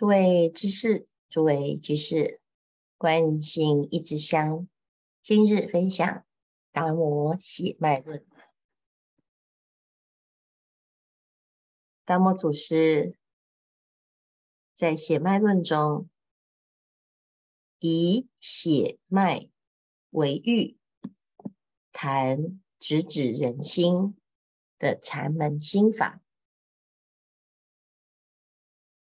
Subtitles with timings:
[0.00, 2.40] 诸位居士，诸位居士，
[2.96, 4.66] 观心一支香，
[5.22, 6.08] 今日分享
[6.72, 8.20] 《达摩血脉论》。
[12.06, 13.14] 达摩祖师
[14.74, 16.08] 在《血脉论》中，
[17.78, 19.50] 以血脉
[20.08, 20.78] 为喻，
[21.92, 24.16] 谈直指人心
[24.78, 26.19] 的禅门心法。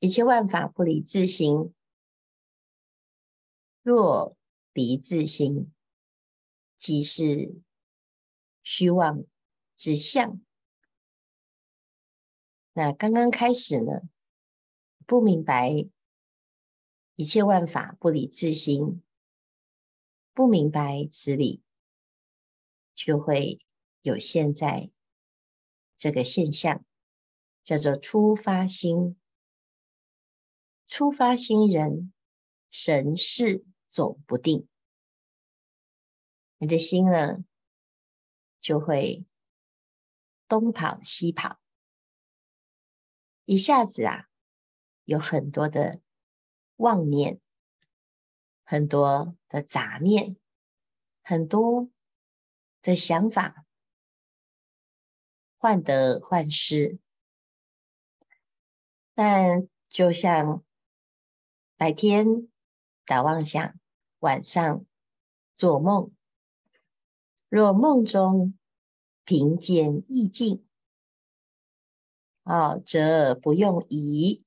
[0.00, 1.74] 一切万法不离自心，
[3.82, 4.34] 若
[4.72, 5.70] 离自心，
[6.78, 7.60] 即是
[8.62, 9.26] 虚妄
[9.76, 10.40] 之相。
[12.72, 14.08] 那刚刚开始呢，
[15.04, 15.86] 不明白
[17.14, 19.02] 一切万法不离自心，
[20.32, 21.62] 不明白此理，
[22.94, 23.60] 就会
[24.00, 24.90] 有现在
[25.98, 26.82] 这个现象，
[27.62, 29.19] 叫做初发心。
[30.90, 32.12] 出发心人，
[32.68, 34.66] 神识走不定，
[36.58, 37.44] 你的心呢，
[38.58, 39.24] 就会
[40.48, 41.60] 东跑西跑，
[43.44, 44.26] 一下子啊，
[45.04, 46.00] 有很多的
[46.74, 47.40] 妄念，
[48.64, 50.36] 很多的杂念，
[51.22, 51.88] 很多
[52.82, 53.64] 的想法，
[55.56, 56.98] 患得患失，
[59.14, 60.64] 但就像。
[61.80, 62.46] 白天
[63.06, 63.74] 打妄想，
[64.18, 64.84] 晚上
[65.56, 66.12] 做梦。
[67.48, 68.52] 若梦中
[69.24, 70.62] 平见意境，
[72.42, 74.44] 啊，则不用疑，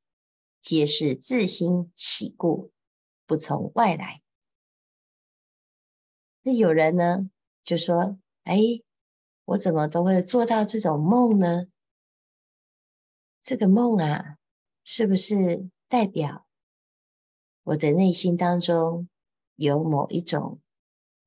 [0.61, 2.71] 皆是自心起故，
[3.25, 4.21] 不从外来。
[6.43, 7.31] 那有人呢，
[7.63, 8.59] 就说：“哎，
[9.45, 11.65] 我怎么都会做到这种梦呢？
[13.41, 14.37] 这个梦啊，
[14.83, 16.42] 是不是代表？”
[17.63, 19.07] 我的内心当中
[19.55, 20.61] 有某一种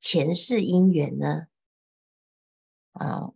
[0.01, 1.47] 前世因缘呢？
[2.93, 3.33] 啊，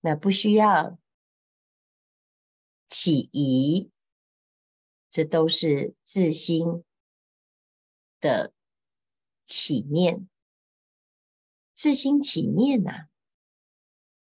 [0.00, 0.98] 那不需要
[2.88, 3.90] 起疑，
[5.10, 6.82] 这都是自心
[8.20, 8.54] 的
[9.44, 10.28] 起念，
[11.74, 13.08] 自心起念呐、啊，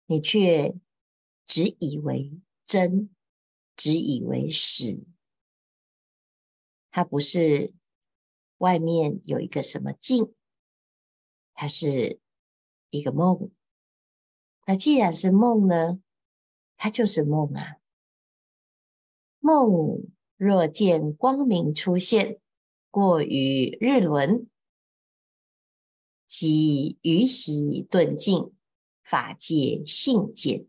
[0.08, 0.75] 你却
[1.46, 2.31] 只以为
[2.63, 3.13] 真，
[3.75, 5.03] 只以为实。
[6.96, 7.74] 它不是
[8.59, 10.31] 外面有一个什么境，
[11.56, 12.20] 它是
[12.92, 13.50] 一个梦。
[14.68, 16.00] 那既然是梦呢，
[16.78, 17.78] 它就是梦啊。
[19.40, 20.04] 梦
[20.38, 22.40] 若见光明出现，
[22.92, 24.48] 过于日轮，
[26.28, 28.54] 即余习顿尽，
[29.02, 30.68] 法界性减。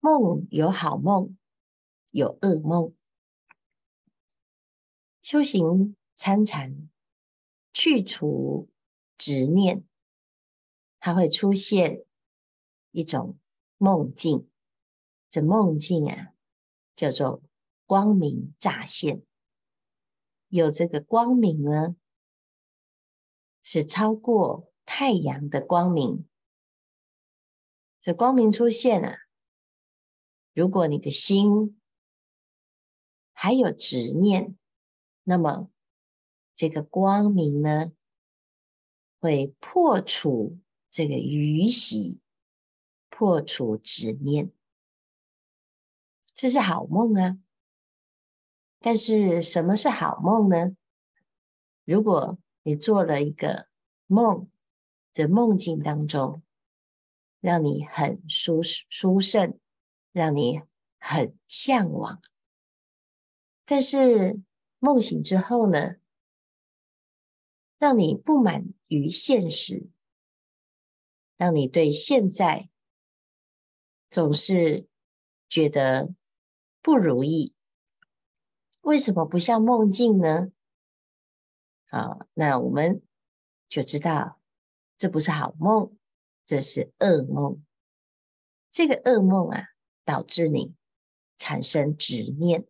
[0.00, 1.36] 梦有好梦，
[2.10, 2.94] 有恶梦。
[5.30, 6.88] 修行参禅，
[7.74, 8.70] 去除
[9.18, 9.84] 执念，
[11.00, 12.06] 它会出现
[12.92, 13.38] 一种
[13.76, 14.48] 梦境。
[15.28, 16.32] 这梦境啊，
[16.94, 17.42] 叫做
[17.84, 19.22] 光明乍现。
[20.48, 21.94] 有这个光明呢，
[23.62, 26.26] 是超过太阳的光明。
[28.00, 29.18] 这光明出现啊，
[30.54, 31.78] 如果你的心
[33.34, 34.57] 还有执念。
[35.30, 35.70] 那么，
[36.54, 37.92] 这个光明呢，
[39.20, 40.58] 会破除
[40.88, 42.18] 这个愚习，
[43.10, 44.50] 破除执念，
[46.34, 47.38] 这是好梦啊。
[48.78, 50.74] 但是，什么是好梦呢？
[51.84, 53.68] 如果你做了一个
[54.06, 54.50] 梦，
[55.12, 56.42] 在梦境当中，
[57.40, 59.60] 让你很舒舒胜，
[60.10, 60.62] 让你
[60.98, 62.22] 很向往，
[63.66, 64.40] 但是。
[64.78, 65.96] 梦醒之后呢，
[67.78, 69.88] 让你不满于现实，
[71.36, 72.70] 让你对现在
[74.08, 74.86] 总是
[75.48, 76.14] 觉得
[76.80, 77.54] 不如意。
[78.80, 80.50] 为什么不像梦境呢？
[81.90, 83.02] 好，那我们
[83.68, 84.40] 就知道
[84.96, 85.96] 这不是好梦，
[86.46, 87.64] 这是噩梦。
[88.70, 89.68] 这个噩梦啊，
[90.04, 90.74] 导致你
[91.36, 92.66] 产生执念。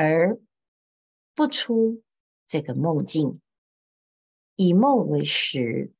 [0.00, 0.40] 而
[1.34, 2.04] 不出
[2.46, 3.40] 这个梦境，
[4.54, 5.92] 以梦为实，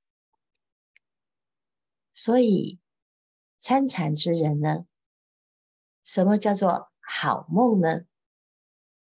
[2.14, 2.78] 所以
[3.58, 4.86] 参禅之人呢，
[6.04, 8.02] 什么叫做好梦呢？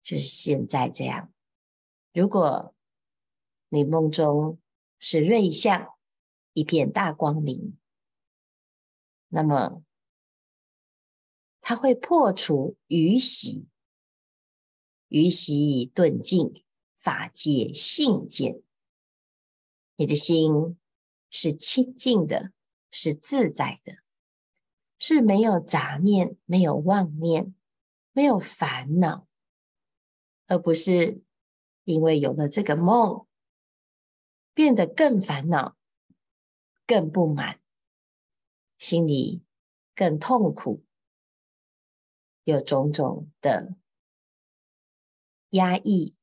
[0.01, 1.31] 就是现在这样。
[2.11, 2.75] 如果
[3.69, 4.59] 你梦中
[4.99, 5.97] 是瑞相，
[6.51, 7.77] 一片大光明，
[9.29, 9.85] 那么
[11.61, 13.69] 它会破除余习，
[15.11, 16.63] 于习顿尽，
[16.95, 18.63] 法界性见。
[19.97, 20.79] 你的心
[21.29, 22.53] 是清净的，
[22.91, 23.97] 是自在的，
[24.99, 27.53] 是没有杂念、没有妄念、
[28.13, 29.27] 没有烦恼，
[30.47, 31.21] 而不是
[31.83, 33.27] 因为有了这个梦，
[34.53, 35.75] 变得更烦恼、
[36.87, 37.59] 更不满，
[38.77, 39.43] 心里
[39.93, 40.85] 更痛苦，
[42.45, 43.75] 有种种的
[45.51, 46.15] 压抑，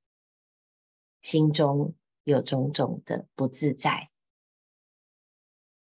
[1.23, 1.95] 心中。
[2.25, 4.11] 有种种的不自在。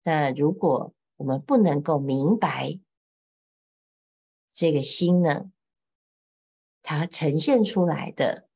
[0.04, 2.80] 那如果我们不能够明白
[4.54, 5.52] 这个心呢，
[6.84, 8.48] 它呈现出来的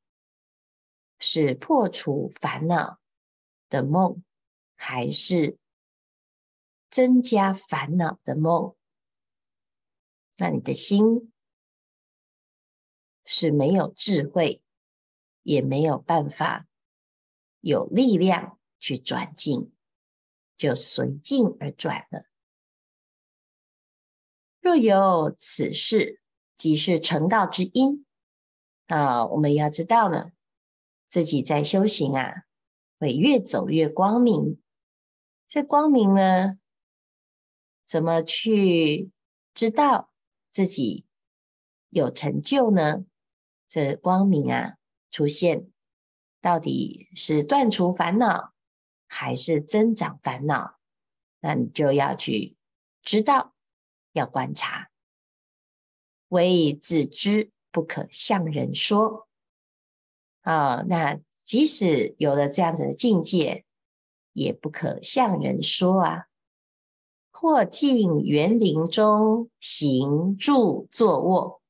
[1.18, 3.00] 是破除烦恼
[3.69, 4.24] 的梦，
[4.75, 5.57] 还是
[6.92, 8.75] 增加烦恼的梦？
[10.38, 11.33] 那你的心
[13.25, 14.62] 是没有智慧，
[15.50, 16.68] 也没有办法。
[17.60, 19.72] 有力量去转境，
[20.57, 22.25] 就随境而转了。
[24.60, 26.22] 若有此事，
[26.56, 28.06] 即是成道之因。
[28.86, 30.31] 啊，我们要知道呢，
[31.07, 32.44] 自己在修行啊，
[33.00, 34.62] 会越走越光明。
[35.48, 36.60] 这光明呢，
[37.84, 39.10] 怎么去
[39.56, 40.13] 知道
[40.52, 41.07] 自己
[41.90, 43.04] 有成就呢？
[43.68, 44.79] 这光明啊，
[45.11, 45.67] 出现。
[46.41, 48.53] 到底是断除烦恼，
[49.07, 50.77] 还是增长烦恼？
[51.41, 52.56] 那你就要去
[53.01, 53.53] 知道，
[54.13, 54.89] 要观察。
[56.29, 59.27] 唯以自知，不可向人说。
[60.41, 63.65] 啊，那即使有了这样子的境界，
[64.33, 66.25] 也不可向人说啊。
[67.31, 71.61] 或进园林中行住坐卧，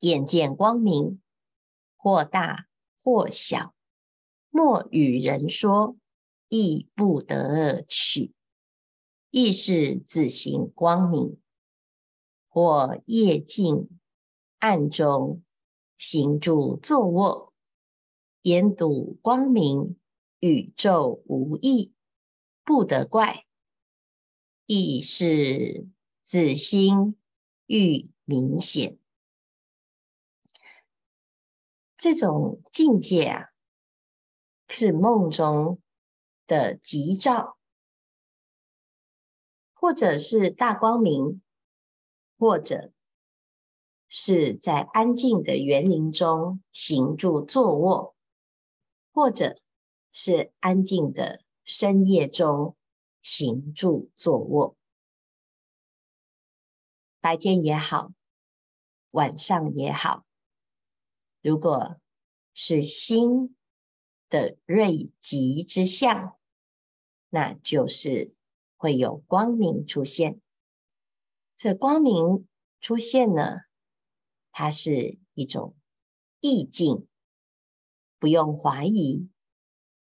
[0.00, 1.21] 眼见光明，
[2.02, 2.66] 或大。
[3.04, 3.74] 或小，
[4.50, 5.96] 莫与人说，
[6.48, 8.32] 亦不得取。
[9.32, 11.36] 亦是自行光明。
[12.48, 13.88] 或夜静
[14.60, 15.42] 暗中
[15.98, 17.52] 行住坐卧，
[18.42, 19.96] 眼睹光明，
[20.38, 21.92] 宇宙无异，
[22.64, 23.44] 不得怪。
[24.66, 25.88] 亦是
[26.22, 27.16] 自心
[27.66, 28.96] 愈明显。
[32.02, 33.50] 这种境界啊，
[34.66, 35.80] 是梦中
[36.48, 37.56] 的吉兆，
[39.72, 41.40] 或者是大光明，
[42.36, 42.90] 或者
[44.08, 48.16] 是在安静的园林中行住坐卧，
[49.12, 49.60] 或者
[50.10, 52.76] 是安静的深夜中
[53.22, 54.76] 行住坐卧，
[57.20, 58.10] 白天也好，
[59.12, 60.24] 晚上也好。
[61.42, 62.00] 如果
[62.54, 63.56] 是心
[64.28, 66.38] 的瑞吉之相，
[67.30, 68.32] 那就是
[68.76, 70.40] 会有光明出现。
[71.56, 72.46] 这光明
[72.80, 73.62] 出现呢，
[74.52, 75.74] 它是一种
[76.38, 77.08] 意境，
[78.20, 79.28] 不用怀疑，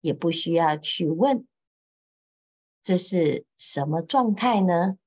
[0.02, 1.46] 也不需要去问，
[2.82, 4.98] 这是什么状态呢？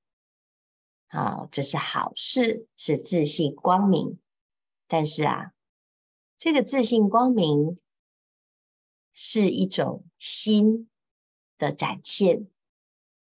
[1.09, 4.17] 好，这是好事，是自信光明。
[4.87, 5.51] 但是啊。
[6.41, 7.77] 这个自信光明
[9.13, 10.89] 是一种心
[11.59, 12.47] 的展现，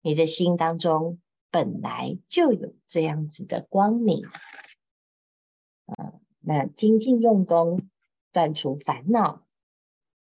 [0.01, 1.19] 你的心当中
[1.51, 4.23] 本来就有这样子的光明
[5.83, 6.13] 啊。
[6.39, 7.89] 那精进用功，
[8.31, 9.45] 断除烦恼，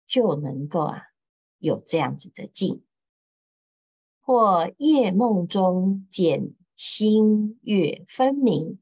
[0.07, 1.01] 就能够啊
[1.57, 2.85] 有这样子的境。
[4.21, 8.79] 或夜梦中见星月分明，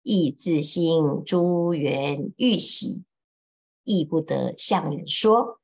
[0.00, 3.04] 亦自心诸缘欲喜。
[3.86, 5.60] 亦不得向人说，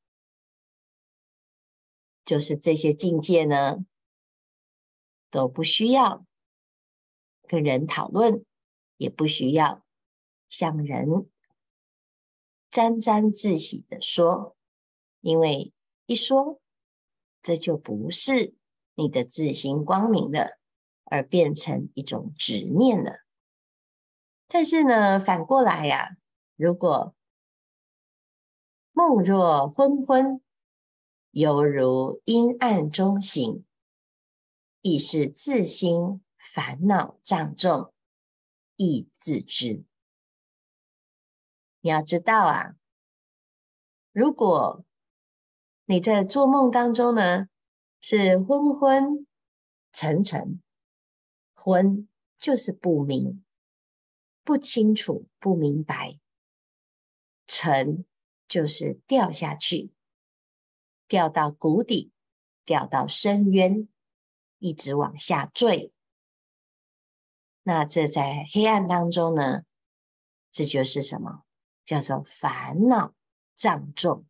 [2.25, 3.85] 就是这些境界呢，
[5.29, 6.25] 都不需要
[7.49, 8.45] 跟人讨论，
[8.97, 9.85] 也不需要
[10.49, 11.29] 向人
[12.71, 14.57] 沾沾自喜的说，
[15.21, 15.73] 因为
[16.07, 16.61] 一说，
[17.43, 18.55] 这就不是
[18.95, 20.61] 你的自性光明了，
[21.03, 23.19] 而变成一种执念了。
[24.47, 26.11] 但是呢，反过来呀、
[26.55, 27.17] 如果
[28.93, 30.43] 梦若昏昏，
[31.31, 33.65] 犹如阴暗中醒，
[34.83, 37.93] 亦是自心烦恼障重，
[38.77, 39.85] 亦自知。
[41.81, 42.77] 你要知道啊，
[44.13, 44.85] 如果
[45.87, 47.49] 你在做梦当中呢，
[48.01, 49.27] 是昏昏
[49.91, 50.63] 沉沉，
[51.55, 52.07] 昏
[52.39, 53.43] 就是不明，
[54.45, 56.21] 不清楚、不明白，
[57.47, 58.05] 沉
[58.53, 59.95] 就是掉下去，
[61.09, 62.13] 掉到谷底，
[62.67, 63.89] 掉到深渊，
[64.59, 65.91] 一直往下坠。
[67.63, 69.63] 那这在黑暗当中呢，
[70.51, 71.45] 这就是什么？
[71.87, 73.15] 叫做烦恼
[73.57, 74.27] 障重，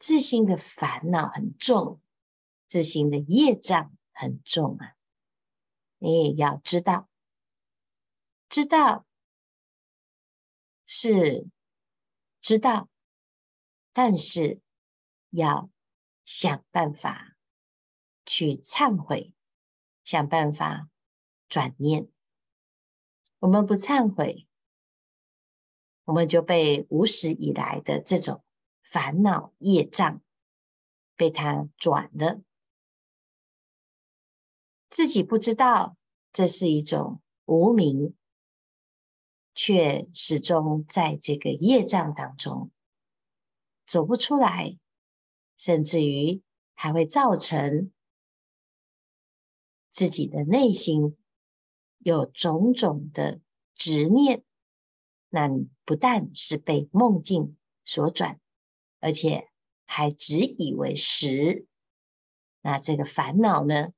[0.00, 2.00] 自心的烦恼很重，
[2.66, 4.96] 自心的业障很重啊！
[5.98, 7.08] 你也要知道。
[8.48, 9.06] 知道
[10.84, 11.46] 是
[12.40, 12.88] 知道，
[13.92, 14.60] 但是
[15.30, 15.70] 要
[16.24, 17.36] 想办法
[18.24, 19.34] 去忏悔，
[20.04, 20.88] 想办法
[21.48, 22.08] 转念。
[23.38, 24.46] 我们不忏悔，
[26.04, 28.44] 我们就被无始以来的这种
[28.82, 30.22] 烦恼业障
[31.16, 32.40] 被它转了，
[34.88, 35.96] 自己不知道
[36.32, 38.16] 这是一种无明。
[39.54, 42.70] 却始终在这个业障当中
[43.92, 44.78] 走不出来，
[45.58, 46.40] 甚至于
[46.72, 47.92] 还会造成
[49.90, 51.18] 自己的内心
[51.98, 53.42] 有种种的
[53.74, 54.42] 执念。
[55.28, 58.40] 那你不但是被梦境所转，
[58.98, 59.50] 而且
[59.84, 61.66] 还只以为实，
[62.62, 63.88] 那这个烦恼呢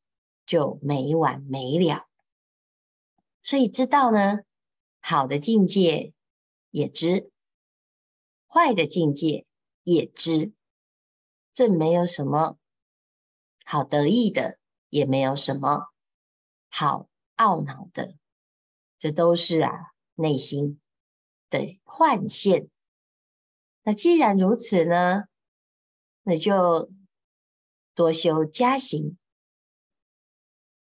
[0.45, 2.09] 就没完没了。
[3.45, 4.41] 所以知道呢。
[4.99, 6.15] 好的境界
[6.71, 7.31] 也知，
[8.49, 9.47] 坏的境界
[9.85, 10.53] 也知，
[11.53, 12.59] 这没有什么
[13.65, 14.59] 好得意的，
[14.91, 15.93] 也没有什么
[16.69, 18.17] 好懊恼的，
[18.99, 20.81] 这都是啊内心
[21.49, 22.69] 的幻现。
[23.85, 25.25] 那既然如此呢，
[26.25, 26.91] 那就
[27.95, 29.17] 多修加行。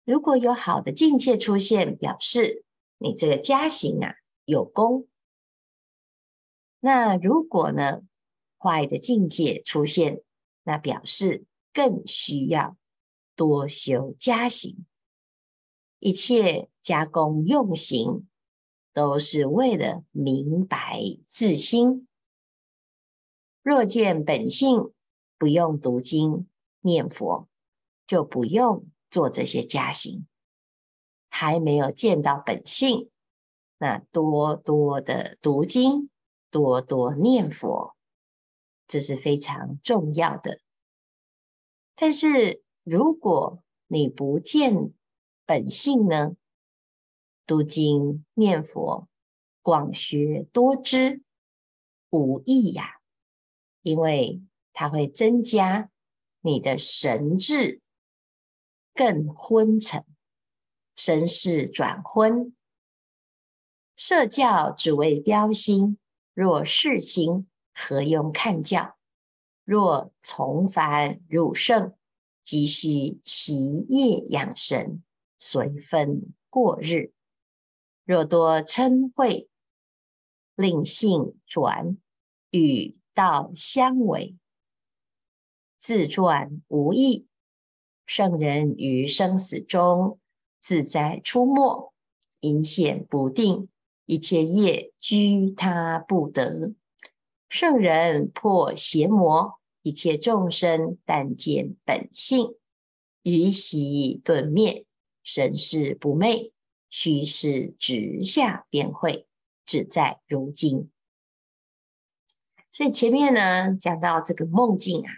[0.04, 2.64] 如果有好的境界出现，表示。
[3.02, 4.12] 你这个加行啊
[4.44, 5.08] 有功，
[6.80, 8.02] 那如果呢
[8.62, 10.20] 坏的境界出现，
[10.64, 12.76] 那表示更需要
[13.34, 14.84] 多修加行。
[15.98, 18.28] 一切加功用行，
[18.92, 22.06] 都是为了明白自心。
[23.62, 24.92] 若见本性，
[25.38, 26.46] 不用读经
[26.80, 27.48] 念佛，
[28.06, 30.26] 就不用做这些加行。
[31.28, 33.08] 还没有见到本性，
[33.78, 36.10] 那多多的读经，
[36.50, 37.94] 多多念佛，
[38.90, 40.60] 这是非常重要的。
[41.94, 44.92] 但是如果你不见
[45.46, 46.36] 本性呢？
[47.46, 49.08] 读经念佛，
[49.62, 51.22] 广学多知，
[52.10, 53.00] 无益呀，
[53.82, 54.42] 因为
[54.72, 55.90] 它会增加
[56.40, 57.80] 你的神智
[58.94, 60.04] 更昏沉。
[60.96, 62.54] 身世转昏，
[63.96, 65.98] 社教只为标新。
[66.32, 68.96] 若是心，何用看教？
[69.64, 71.94] 若从凡入圣，
[72.42, 75.02] 即须习业养神，
[75.38, 77.12] 随分过日。
[78.04, 79.46] 若多嗔恚，
[80.54, 81.96] 令性转，
[82.50, 84.36] 与道相违，
[85.78, 87.26] 自转无益。
[88.06, 90.18] 圣人于生死中。
[90.62, 91.90] 自在出没，
[92.40, 93.70] 隐显不定，
[94.04, 96.74] 一切业居他不得。
[97.50, 102.54] 圣人破邪魔，一切众生但见本性，
[103.24, 104.86] 于习顿灭，
[105.24, 106.52] 神识不昧，
[106.90, 109.26] 虚实直下便会，
[109.66, 110.92] 只在如今。
[112.70, 115.10] 所以前面呢讲到这个梦境啊，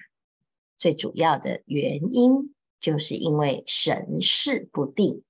[0.78, 5.22] 最主要的原因就是因为神识不定。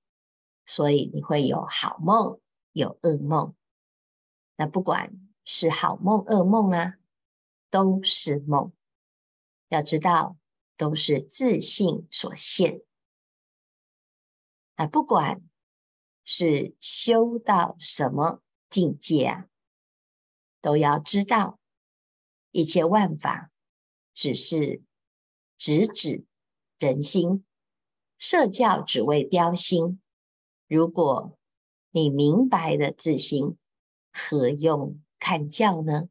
[0.65, 2.39] 所以你会有好梦，
[2.71, 3.53] 有噩梦。
[4.55, 5.11] 那不管
[5.45, 6.97] 是好梦、噩梦啊，
[7.69, 8.71] 都是梦。
[9.69, 10.37] 要知道，
[10.77, 12.81] 都是自信所现。
[14.75, 15.41] 啊，不管
[16.23, 19.47] 是修到什么境界啊，
[20.61, 21.59] 都要知道，
[22.51, 23.51] 一切万法
[24.13, 24.81] 只是
[25.57, 26.25] 直指
[26.79, 27.45] 人心，
[28.17, 30.01] 设教只为标心。
[30.67, 31.37] 如果
[31.91, 33.57] 你明白了自心，
[34.11, 36.09] 何用看教呢？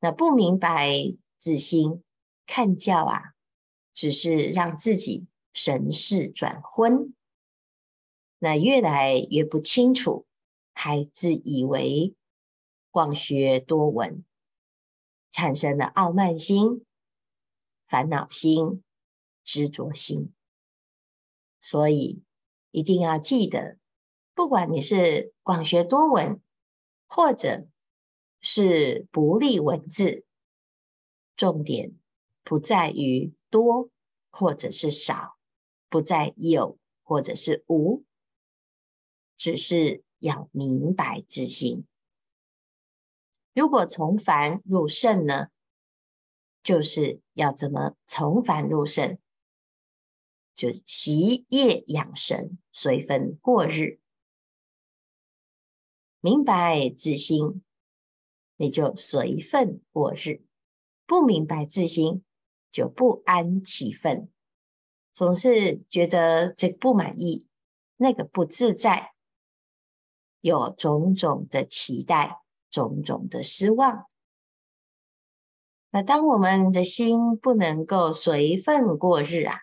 [0.00, 0.92] 那不明白
[1.38, 2.02] 自心，
[2.44, 3.34] 看教啊，
[3.94, 7.14] 只是让自己神识转昏，
[8.40, 10.26] 那越来越不清楚，
[10.74, 12.16] 还自以为
[12.90, 14.24] 广学多闻，
[15.30, 16.84] 产生了傲慢心、
[17.86, 18.82] 烦恼心、
[19.44, 20.34] 执着心，
[21.60, 22.24] 所以。
[22.72, 23.78] 一定要记得，
[24.32, 26.40] 不管你是广学多闻，
[27.08, 27.66] 或者
[28.40, 30.24] 是不立文字，
[31.36, 31.92] 重点
[32.42, 33.90] 不在于多
[34.30, 35.36] 或者是少，
[35.88, 38.04] 不在有或者是无，
[39.36, 41.86] 只是要明白自心。
[43.52, 45.48] 如果从凡入圣呢，
[46.62, 49.18] 就是要怎么从凡入圣？
[50.54, 53.98] 就习业养神，随分过日，
[56.20, 57.62] 明白自心，
[58.60, 60.42] 你就随分过日；
[61.06, 62.22] 不明白自心，
[62.70, 64.28] 就不安其分，
[65.14, 67.46] 总是觉得这个不满意，
[67.96, 69.14] 那个不自在，
[70.42, 74.10] 有种种的期待，种种的失望。
[75.88, 79.56] 那当我们的心不能够随分过日啊，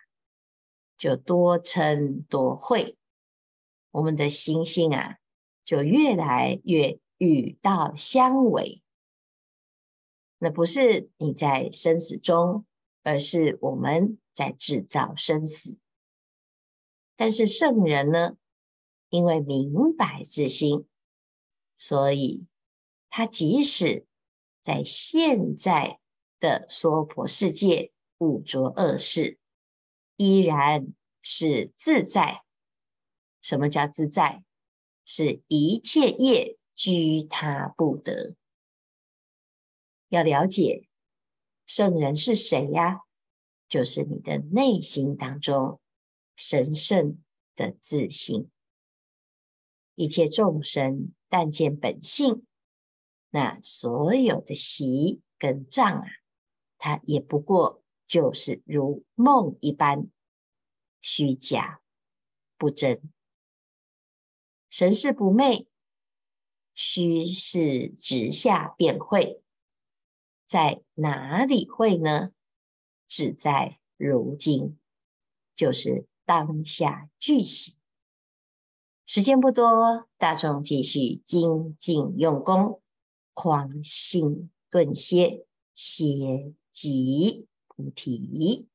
[0.96, 2.96] 就多嗔多恚，
[3.92, 5.18] 我们的心性啊，
[5.62, 8.82] 就越来越与道相违。
[10.38, 12.64] 那不是你在生死中，
[13.02, 15.78] 而是我们在制造生死。
[17.16, 18.36] 但是圣人呢，
[19.08, 20.86] 因为明白自心，
[21.76, 22.46] 所以
[23.10, 24.06] 他即使
[24.62, 25.98] 在现在
[26.38, 29.38] 的娑婆世界五浊恶世。
[30.20, 32.42] 依然是自在。
[33.40, 34.42] 什么叫自在？
[35.04, 38.36] 是一切业居他不得。
[40.08, 40.88] 要了解
[41.66, 43.00] 圣人是谁呀？
[43.68, 45.80] 就是你的内心当中
[46.36, 47.22] 神圣
[47.54, 48.50] 的自性。
[49.94, 52.46] 一切众生但见本性，
[53.30, 56.06] 那所有的习跟障啊，
[56.78, 57.82] 它也不过。
[58.06, 60.10] 就是如梦一般
[61.02, 61.82] 虚假
[62.56, 63.12] 不真，
[64.70, 65.68] 神是不昧，
[66.72, 69.42] 虚是直下便会，
[70.48, 72.30] 在哪里会呢？
[73.06, 74.78] 只在如今，
[75.54, 77.74] 就是当下具行。
[79.04, 82.80] 时间不多，大众继续精进用功，
[83.34, 87.46] 狂心顿歇，歇即。
[87.68, 88.67] 菩提。